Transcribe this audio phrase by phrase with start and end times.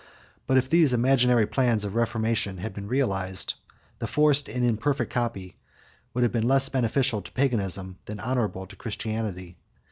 [0.47, 3.53] But if these imaginary plans of reformation had been realized,
[3.99, 5.57] the forced and imperfect copy
[6.15, 9.57] would have been less beneficial to Paganism, than honorable to Christianity.